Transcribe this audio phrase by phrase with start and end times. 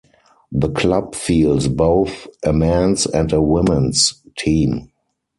[0.51, 4.89] The club fields both a men's and women's team.